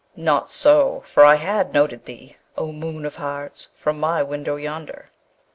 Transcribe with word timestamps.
Not 0.15 0.49
so, 0.49 1.03
for 1.05 1.23
I 1.23 1.35
had 1.35 1.75
noted 1.75 2.05
thee, 2.05 2.35
O 2.57 2.71
moon 2.71 3.05
of 3.05 3.17
hearts, 3.17 3.69
from 3.75 3.99
my 3.99 4.23
window 4.23 4.55
yonder.' 4.55 5.11